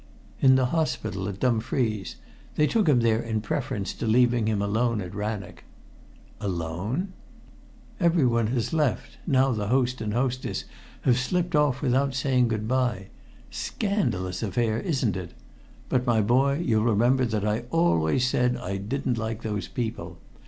"In 0.39 0.55
the 0.55 0.65
hospital 0.73 1.27
at 1.29 1.39
Dumfries. 1.39 2.15
They 2.55 2.65
took 2.65 2.89
him 2.89 3.01
there 3.01 3.21
in 3.21 3.39
preference 3.39 3.93
to 3.93 4.07
leaving 4.07 4.47
him 4.47 4.59
alone 4.59 4.99
at 4.99 5.13
Rannoch." 5.13 5.63
"Alone?" 6.39 6.99
"Of 6.99 7.05
course. 7.05 8.05
Everyone 8.07 8.47
has 8.47 8.73
left, 8.73 9.19
now 9.27 9.51
the 9.51 9.67
host 9.67 10.01
and 10.01 10.11
hostess 10.15 10.65
have 11.01 11.19
slipped 11.19 11.55
off 11.55 11.83
without 11.83 12.15
saying 12.15 12.47
good 12.47 12.67
bye. 12.67 13.09
Scandalous 13.51 14.41
affair, 14.41 14.79
isn't 14.79 15.15
it? 15.15 15.35
But, 15.87 16.07
my 16.07 16.19
boy, 16.19 16.63
you'll 16.65 16.81
remember 16.85 17.25
that 17.25 17.45
I 17.45 17.65
always 17.69 18.27
said 18.27 18.57
I 18.57 18.77
didn't 18.77 19.19
like 19.19 19.43
those 19.43 19.67
people. 19.67 20.17